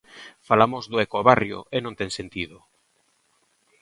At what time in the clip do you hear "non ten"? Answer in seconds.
1.81-2.09